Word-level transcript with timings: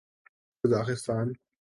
Kazakhstan 0.65 1.35